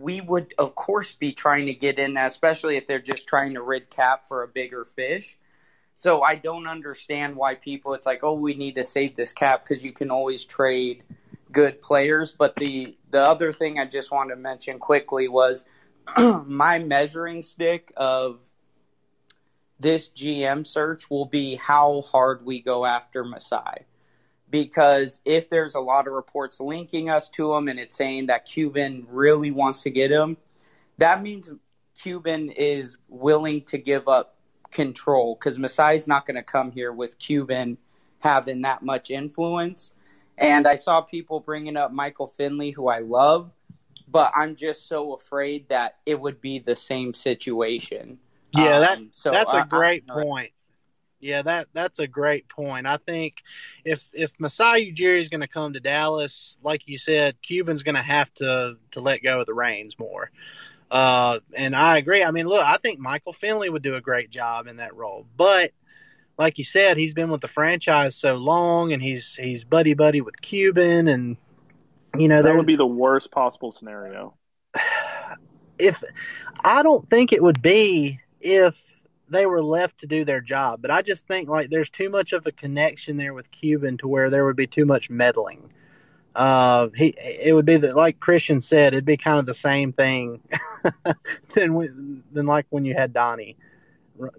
[0.00, 3.54] we would of course be trying to get in that, especially if they're just trying
[3.54, 5.36] to rid cap for a bigger fish.
[5.94, 9.64] So I don't understand why people it's like, oh, we need to save this cap
[9.64, 11.02] because you can always trade
[11.50, 12.32] good players.
[12.32, 15.64] But the the other thing I just wanted to mention quickly was
[16.46, 18.38] my measuring stick of
[19.80, 23.84] this GM search will be how hard we go after Masai.
[24.50, 28.46] Because if there's a lot of reports linking us to him and it's saying that
[28.46, 30.36] Cuban really wants to get him,
[30.96, 31.50] that means
[32.00, 34.36] Cuban is willing to give up
[34.70, 37.78] control because Masai's not going to come here with Cuban
[38.20, 39.92] having that much influence.
[40.36, 43.50] And I saw people bringing up Michael Finley, who I love,
[44.06, 48.18] but I'm just so afraid that it would be the same situation.
[48.52, 50.52] Yeah, that Um, so that's I- a great point.
[51.20, 52.86] Yeah, that that's a great point.
[52.86, 53.36] I think
[53.84, 57.96] if if Masai Ujiri is going to come to Dallas, like you said, Cuban's going
[57.96, 60.30] to have to to let go of the reins more.
[60.90, 62.22] Uh, and I agree.
[62.22, 65.26] I mean, look, I think Michael Finley would do a great job in that role,
[65.36, 65.72] but
[66.38, 70.20] like you said, he's been with the franchise so long, and he's he's buddy buddy
[70.20, 71.36] with Cuban, and
[72.16, 74.34] you know That would be the worst possible scenario.
[75.78, 76.02] if
[76.64, 78.80] I don't think it would be if
[79.30, 82.32] they were left to do their job, but I just think like there's too much
[82.32, 85.70] of a connection there with Cuban to where there would be too much meddling.
[86.34, 89.92] Uh, he it would be the, like Christian said, it'd be kind of the same
[89.92, 90.40] thing
[91.54, 93.56] than when, than like when you had Donnie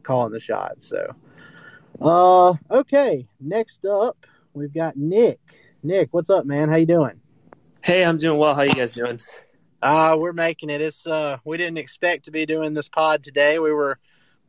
[0.04, 0.88] calling the shots.
[0.88, 1.16] So,
[2.02, 5.40] uh, okay, next up we've got Nick.
[5.84, 6.70] Nick, what's up, man?
[6.70, 7.20] How you doing?
[7.84, 8.56] Hey, I'm doing well.
[8.56, 9.22] How you guys doing?
[9.82, 10.82] Uh, we're making it.
[10.82, 13.60] It's uh, we didn't expect to be doing this pod today.
[13.60, 13.98] We were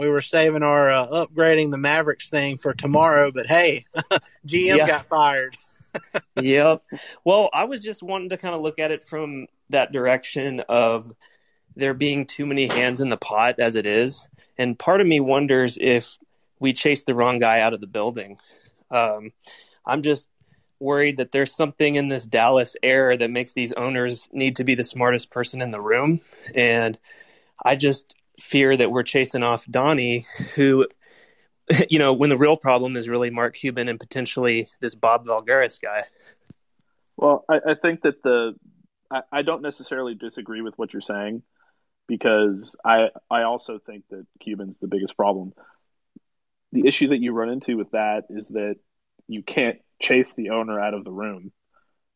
[0.01, 3.85] we were saving our uh, upgrading the Mavericks thing for tomorrow, but hey,
[4.47, 4.87] GM Yeah.
[4.87, 5.55] got fired.
[6.37, 6.83] yep.
[7.23, 11.13] Well, I was just wanting to kind of look at it from that direction of
[11.77, 15.21] there being too many hands in the pot as it is, and part of me
[15.21, 16.17] wonders if
[16.59, 18.39] we chased the wrong guy out of the building.
[18.91, 19.33] Um,
[19.85, 20.31] I'm just
[20.79, 24.75] worried that there's something in this Dallas air that makes these owners need to be
[24.75, 26.23] the smartest person in the room,
[26.55, 26.99] and
[27.63, 30.87] I just fear that we're chasing off Donnie, who
[31.89, 35.81] you know, when the real problem is really Mark Cuban and potentially this Bob Voulgaris
[35.81, 36.05] guy.
[37.17, 38.55] Well, I, I think that the
[39.11, 41.43] I, I don't necessarily disagree with what you're saying
[42.09, 45.53] because I I also think that Cuban's the biggest problem.
[46.73, 48.77] The issue that you run into with that is that
[49.27, 51.53] you can't chase the owner out of the room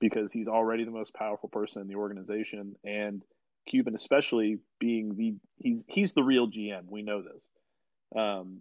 [0.01, 3.23] because he's already the most powerful person in the organization and
[3.67, 6.85] Cuban especially being the he's he's the real GM.
[6.89, 7.45] We know this.
[8.17, 8.61] Um,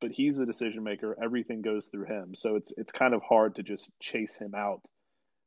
[0.00, 1.16] but he's the decision maker.
[1.22, 2.34] Everything goes through him.
[2.34, 4.82] So it's it's kind of hard to just chase him out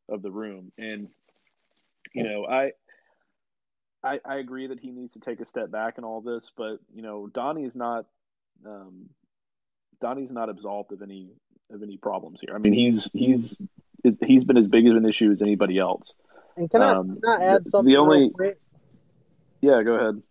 [0.10, 0.72] of the room.
[0.78, 1.10] And
[2.14, 2.72] you know, I
[4.04, 6.78] I, I agree that he needs to take a step back in all this, but
[6.94, 8.06] you know, Donnie is not
[8.66, 9.10] um,
[10.02, 11.32] Donnie's not absolved of any
[11.72, 12.56] of any problems here.
[12.56, 13.58] I mean, he's he's
[14.24, 16.14] he's been as big of an issue as anybody else.
[16.58, 17.92] And can I, Um, can I add the- something?
[17.92, 18.60] the only- real quick?
[19.66, 20.22] Yeah, go ahead.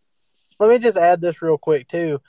[0.61, 2.21] Let me just add this real quick too.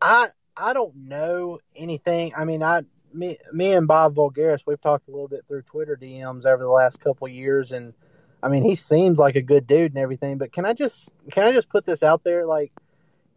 [0.00, 2.34] I I don't know anything.
[2.36, 2.82] I mean, I
[3.14, 6.68] me me and Bob Voulgaris, we've talked a little bit through Twitter DMs over the
[6.68, 7.94] last couple years, and
[8.42, 10.36] I mean, he seems like a good dude and everything.
[10.36, 12.44] But can I just can I just put this out there?
[12.44, 12.72] Like,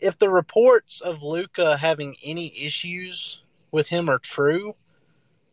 [0.01, 4.75] if the reports of Luka having any issues with him are true,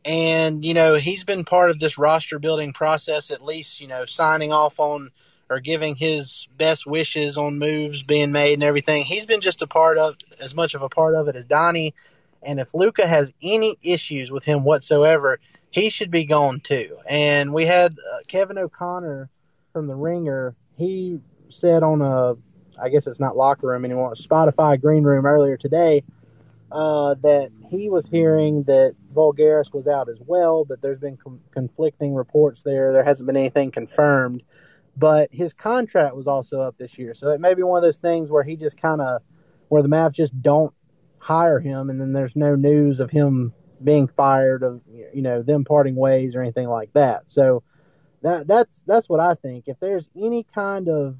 [0.05, 4.07] and you know he's been part of this roster building process, at least you know
[4.07, 5.13] signing off on
[5.51, 9.05] or giving his best wishes on moves being made and everything.
[9.05, 11.95] He's been just a part of as much of a part of it as Donnie.
[12.43, 15.41] And if Luka has any issues with him whatsoever,
[15.71, 16.99] he should be gone too.
[17.07, 19.29] And we had uh, Kevin O'Connor
[19.73, 20.55] from the Ringer.
[20.77, 21.21] He
[21.51, 22.35] said on a,
[22.81, 26.05] I guess it's not locker room anymore, Spotify green room earlier today,
[26.71, 31.41] uh, that he was hearing that Voulgaris was out as well, but there's been com-
[31.51, 32.93] conflicting reports there.
[32.93, 34.43] There hasn't been anything confirmed
[34.99, 37.15] but his contract was also up this year.
[37.15, 39.23] So it may be one of those things where he just kind of
[39.69, 40.73] where the Mavs just don't
[41.19, 44.81] hire him, and then there's no news of him being fired, of
[45.15, 47.25] you know them parting ways or anything like that.
[47.27, 47.63] So
[48.23, 49.65] that that's that's what I think.
[49.69, 51.17] If there's any kind of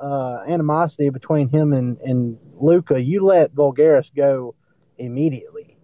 [0.00, 4.54] uh, animosity between him and and Luka, you let Voulgaris go
[4.98, 5.76] immediately.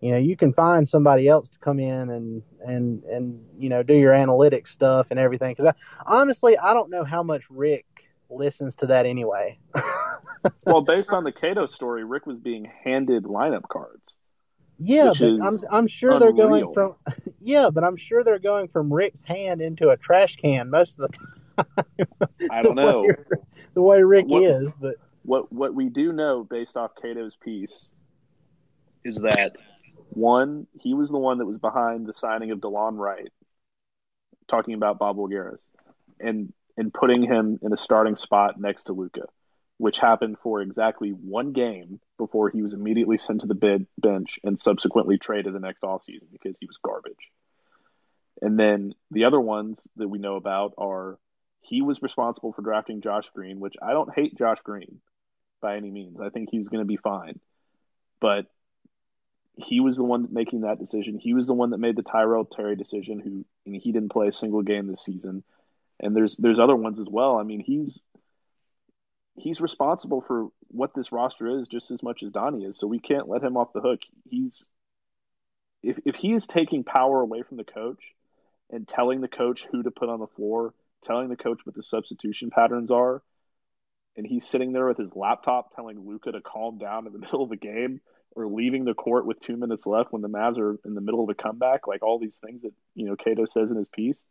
[0.00, 3.82] You know, you can find somebody else to come in and and and you know
[3.82, 5.54] do your analytics stuff and everything.
[5.54, 5.74] Because
[6.06, 7.86] honestly, I don't know how much Rick
[8.30, 9.58] listens to that anyway.
[10.64, 14.14] well, based on the Cato story, Rick was being handed lineup cards.
[14.78, 16.20] Yeah, but I'm I'm sure unreal.
[16.34, 16.94] they're going from
[17.40, 21.10] yeah, but I'm sure they're going from Rick's hand into a trash can most of
[21.10, 22.18] the time.
[22.50, 23.14] I don't know way,
[23.74, 27.88] the way Rick what, is, but what what we do know based off Cato's piece
[29.04, 29.56] is that
[30.10, 33.32] one, he was the one that was behind the signing of Delon Wright,
[34.48, 35.62] talking about Bob Voulgaris,
[36.20, 39.26] and and putting him in a starting spot next to Luka,
[39.78, 44.38] which happened for exactly one game before he was immediately sent to the bid, bench
[44.42, 47.30] and subsequently traded the next offseason because he was garbage.
[48.42, 51.18] And then the other ones that we know about are
[51.60, 55.00] he was responsible for drafting Josh Green, which I don't hate Josh Green
[55.62, 56.20] by any means.
[56.20, 57.40] I think he's going to be fine.
[58.20, 58.46] But
[59.56, 61.18] he was the one making that decision.
[61.18, 63.20] He was the one that made the Tyrell Terry decision.
[63.20, 65.44] Who he didn't play a single game this season,
[66.00, 67.38] and there's there's other ones as well.
[67.38, 68.02] I mean, he's
[69.36, 72.78] he's responsible for what this roster is just as much as Donnie is.
[72.78, 74.00] So we can't let him off the hook.
[74.28, 74.64] He's
[75.82, 78.02] if if he is taking power away from the coach
[78.70, 80.74] and telling the coach who to put on the floor,
[81.04, 83.22] telling the coach what the substitution patterns are,
[84.16, 87.44] and he's sitting there with his laptop telling Luka to calm down in the middle
[87.44, 88.00] of the game
[88.36, 91.22] or leaving the court with two minutes left when the Mavs are in the middle
[91.22, 94.22] of a comeback, like all these things that you know Cato says in his piece,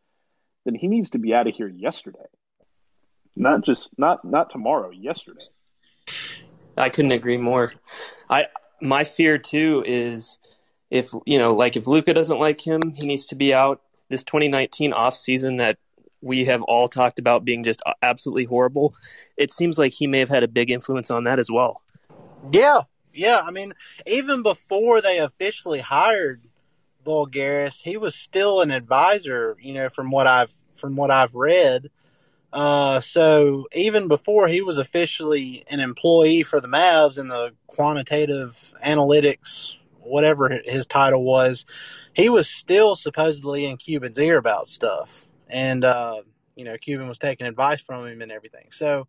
[0.65, 2.25] then he needs to be out of here yesterday.
[3.35, 5.45] Not just not not tomorrow, yesterday.
[6.77, 7.71] I couldn't agree more.
[8.29, 8.47] I
[8.81, 10.39] my fear too is
[10.91, 14.23] if you know, like if Luka doesn't like him, he needs to be out this
[14.23, 15.77] 2019 off season that
[16.21, 18.93] we have all talked about being just absolutely horrible.
[19.35, 21.81] It seems like he may have had a big influence on that as well.
[22.51, 22.81] Yeah,
[23.13, 23.73] yeah, I mean,
[24.05, 26.41] even before they officially hired
[27.05, 29.57] Voulgaris, he was still an advisor.
[29.61, 31.89] You know, from what I've from what I've read.
[32.51, 38.73] Uh, so even before he was officially an employee for the Mavs in the quantitative
[38.85, 41.65] analytics, whatever his title was,
[42.13, 46.21] he was still supposedly in Cuban's ear about stuff, and uh,
[46.55, 48.67] you know, Cuban was taking advice from him and everything.
[48.71, 49.07] So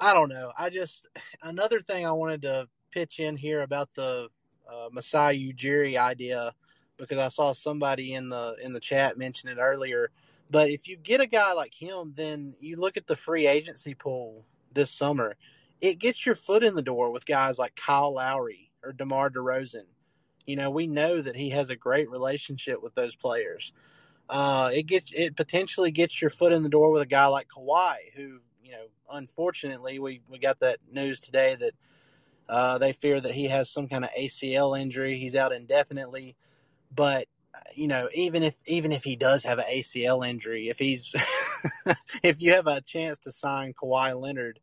[0.00, 0.52] I don't know.
[0.58, 1.06] I just
[1.42, 4.28] another thing I wanted to pitch in here about the
[4.70, 6.54] uh, Masai Ujiri idea
[6.96, 10.10] because I saw somebody in the in the chat mention it earlier.
[10.50, 13.94] But if you get a guy like him, then you look at the free agency
[13.94, 15.36] pool this summer.
[15.80, 19.86] It gets your foot in the door with guys like Kyle Lowry or DeMar DeRozan.
[20.46, 23.72] You know, we know that he has a great relationship with those players.
[24.28, 27.48] Uh, it gets it potentially gets your foot in the door with a guy like
[27.48, 31.72] Kawhi, who you know, unfortunately, we we got that news today that
[32.52, 35.16] uh, they fear that he has some kind of ACL injury.
[35.16, 36.36] He's out indefinitely.
[36.94, 37.26] But
[37.74, 41.14] you know, even if even if he does have an ACL injury, if he's
[42.22, 44.60] if you have a chance to sign Kawhi Leonard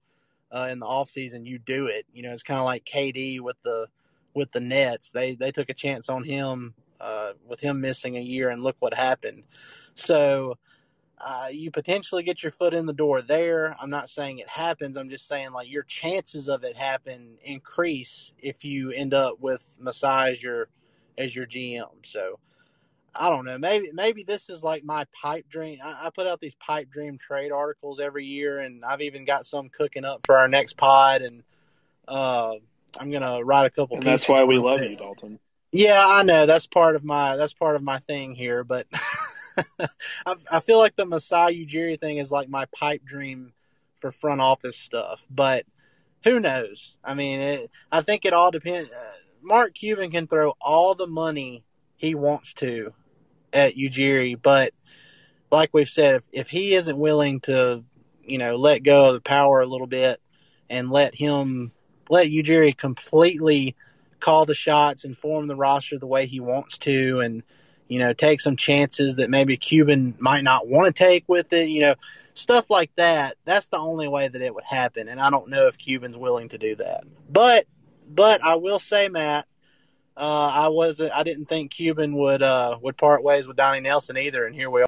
[0.52, 2.06] uh, in the offseason, you do it.
[2.14, 3.88] You know, it's kind of like KD with the
[4.36, 5.10] with the Nets.
[5.10, 8.76] They they took a chance on him uh, with him missing a year, and look
[8.78, 9.46] what happened.
[9.96, 10.60] So
[11.22, 13.76] uh, you potentially get your foot in the door there.
[13.80, 14.96] I'm not saying it happens.
[14.96, 19.78] I'm just saying like your chances of it happen increase if you end up with
[19.80, 20.70] Masai as your
[21.18, 21.90] as your GM.
[22.04, 22.40] So
[23.14, 23.58] I don't know.
[23.58, 25.80] Maybe maybe this is like my pipe dream.
[25.84, 29.46] I, I, put out these pipe dream trade articles every year, and I've even got
[29.46, 31.22] some cooking up for our next pod.
[31.22, 31.44] And
[32.08, 32.56] uh,
[32.98, 33.98] I'm gonna write a couple.
[33.98, 34.92] And that's why we love it.
[34.92, 35.40] you, Dalton.
[35.72, 38.88] Yeah, I know that's part of my that's part of my thing here, but.
[40.26, 43.54] I, I feel like the Masai Ujiri thing is like my pipe dream
[44.00, 45.66] for front office stuff, but
[46.24, 46.96] who knows?
[47.04, 48.90] I mean, it, I think it all depends.
[48.90, 51.64] Uh, Mark Cuban can throw all the money
[51.98, 52.94] he wants to
[53.54, 54.74] at Ujiri, but
[55.52, 57.84] like we've said, if, if he isn't willing to,
[58.24, 60.22] you know, let go of the power a little bit
[60.70, 61.72] and let him
[62.10, 63.76] let Ujiri completely
[64.20, 67.44] call the shots and form the roster the way he wants to, and
[67.90, 71.68] you know, take some chances that maybe Cuban might not want to take with it,
[71.68, 71.96] you know,
[72.34, 73.36] stuff like that.
[73.44, 75.10] That's the only way that it would happen.
[75.10, 77.04] And I don't know if Cuban's willing to do that.
[77.30, 77.66] But,
[78.08, 79.46] but I will say, Matt,
[80.16, 84.18] uh, I wasn't, I didn't think Cuban would uh, would part ways with Donnie Nelson
[84.18, 84.88] either, and here we are.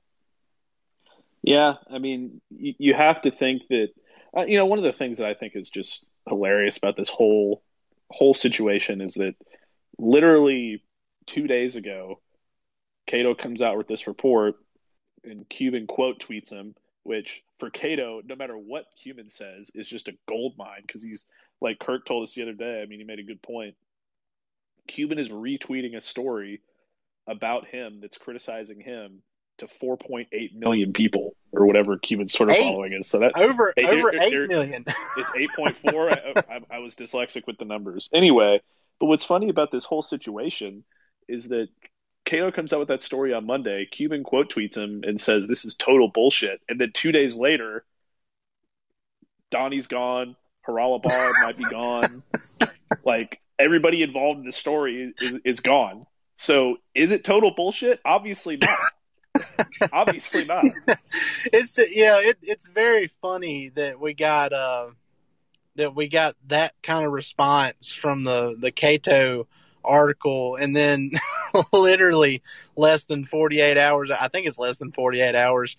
[1.44, 3.90] Yeah, I mean, you, you have to think that
[4.38, 7.10] Uh, you know, one of the things that I think is just hilarious about this
[7.10, 7.62] whole
[8.10, 9.36] whole situation is that
[9.98, 10.84] literally
[11.26, 12.22] two days ago,
[13.08, 14.56] Cato comes out with this report,
[15.24, 20.08] and Cuban quote tweets him, which for Cato, no matter what Cuban says, is just
[20.08, 21.26] a gold mine because he's
[21.62, 22.82] like Kirk told us the other day.
[22.82, 23.76] I mean, he made a good point.
[24.88, 26.62] Cuban is retweeting a story
[27.28, 29.22] about him that's criticizing him
[29.60, 32.62] to 4.8 million people or whatever Cuban's sort of Eight.
[32.64, 33.08] following is.
[33.08, 34.84] So that over Hey, over eight there- million.
[35.18, 36.14] it's 8.4.
[36.50, 38.10] I, I, I was dyslexic with the numbers.
[38.14, 38.60] Anyway,
[39.00, 40.84] but what's funny about this whole situation
[41.28, 41.68] is that
[42.32, 43.86] Cato comes out with that story on Monday.
[43.86, 46.62] Cuban quote tweets him and says, This is total bullshit.
[46.70, 47.84] And then two days later,
[49.50, 50.38] Donnie's gone.
[50.66, 52.24] Haralabob might be gone.
[53.04, 56.06] Like, everybody involved in the story is, is gone.
[56.38, 58.00] So, is it total bullshit?
[58.06, 59.68] Obviously not.
[59.92, 60.64] Obviously not.
[61.52, 64.88] it's yeah, it, it's very funny that we got uh,
[65.76, 69.48] that we got that kind of response from the the Cato
[69.84, 71.12] article, and then
[71.74, 72.42] literally
[72.76, 74.12] less than forty eight hours.
[74.12, 75.78] I think it's less than forty eight hours.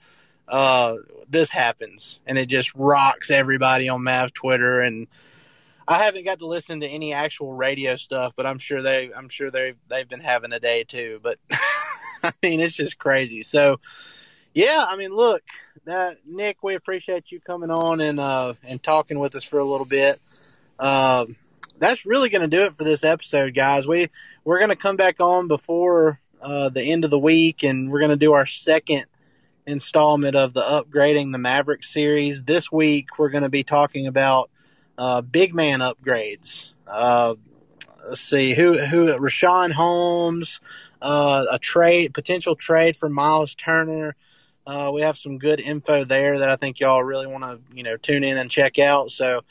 [0.49, 0.97] Uh,
[1.29, 5.07] this happens, and it just rocks everybody on Mav Twitter and.
[5.89, 9.29] I haven't got to listen to any actual radio stuff, but I'm sure they I'm
[9.29, 11.19] sure they they've been having a day too.
[11.21, 11.39] But
[12.23, 13.43] I mean, it's just crazy.
[13.43, 13.81] So,
[14.55, 15.43] yeah, I mean, look,
[15.85, 19.65] that Nick, we appreciate you coming on and uh and talking with us for a
[19.65, 20.19] little bit.
[20.79, 21.37] Um,
[21.79, 23.87] that's really going to do it for this episode, guys.
[23.87, 24.09] We
[24.45, 28.01] we're going to come back on before uh, the end of the week, and we're
[28.01, 29.07] going to do our second
[29.67, 32.43] installment of the upgrading the Maverick series.
[32.43, 34.51] This week, we're going to be talking about
[34.99, 36.71] uh, big man upgrades.
[36.87, 37.35] Uh,
[38.09, 40.61] let's see who who Richaun Holmes,
[41.01, 44.17] uh, a trade potential trade for Miles Turner.
[44.67, 47.83] Uh, we have some good info there that I think y'all really want to you
[47.83, 49.11] know tune in and check out.
[49.11, 49.43] So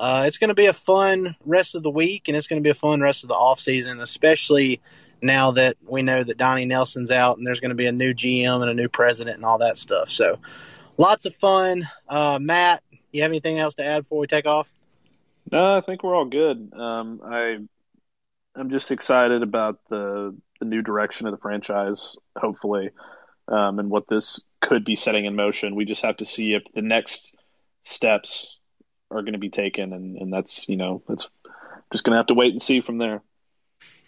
[0.00, 2.66] uh, it's going to be a fun rest of the week, and it's going to
[2.66, 4.80] be a fun rest of the off season, especially
[5.22, 8.12] now that we know that Donnie Nelson's out and there's going to be a new
[8.12, 10.10] GM and a new president and all that stuff.
[10.10, 10.38] So
[10.98, 11.88] lots of fun.
[12.08, 14.70] Uh, Matt, you have anything else to add before we take off?
[15.50, 16.72] No, I think we're all good.
[16.74, 17.58] Um, I
[18.56, 22.90] I'm just excited about the the new direction of the franchise, hopefully,
[23.48, 25.74] um, and what this could be setting in motion.
[25.74, 27.36] We just have to see if the next
[27.82, 28.53] steps
[29.14, 31.28] are going to be taken, and, and that's you know that's
[31.92, 33.22] just going to have to wait and see from there.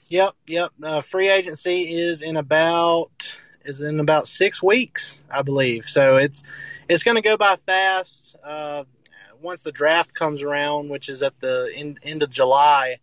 [0.09, 0.73] Yep, yep.
[0.83, 5.89] Uh, free agency is in about is in about six weeks, I believe.
[5.89, 6.43] So it's
[6.89, 8.37] it's going to go by fast.
[8.43, 8.85] Uh,
[9.41, 12.99] once the draft comes around, which is at the end, end of July,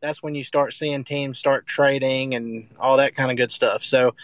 [0.00, 3.82] that's when you start seeing teams start trading and all that kind of good stuff.
[3.82, 4.14] So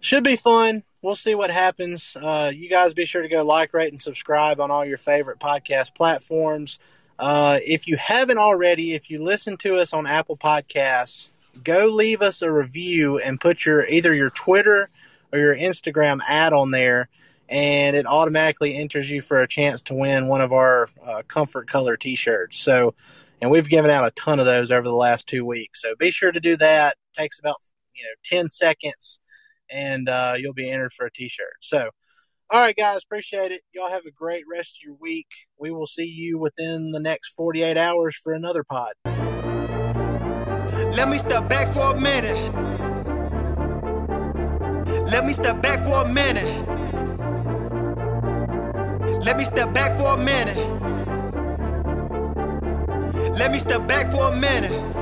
[0.00, 0.82] should be fun.
[1.02, 2.16] We'll see what happens.
[2.20, 5.40] Uh, you guys be sure to go like, rate, and subscribe on all your favorite
[5.40, 6.78] podcast platforms.
[7.18, 11.30] Uh, if you haven't already, if you listen to us on Apple Podcasts,
[11.64, 14.90] go leave us a review and put your either your Twitter
[15.32, 17.08] or your Instagram ad on there,
[17.48, 21.68] and it automatically enters you for a chance to win one of our uh, Comfort
[21.68, 22.58] Color T-shirts.
[22.58, 22.94] So,
[23.40, 25.82] and we've given out a ton of those over the last two weeks.
[25.82, 26.96] So be sure to do that.
[27.12, 27.56] It takes about
[27.94, 29.18] you know ten seconds,
[29.72, 31.54] and uh, you'll be entered for a T-shirt.
[31.60, 31.90] So.
[32.50, 33.62] All right, guys, appreciate it.
[33.72, 35.28] Y'all have a great rest of your week.
[35.58, 38.92] We will see you within the next 48 hours for another pod.
[40.94, 42.52] Let me step back for a minute.
[45.10, 46.68] Let me step back for a minute.
[49.24, 50.56] Let me step back for a minute.
[53.38, 55.01] Let me step back for a minute.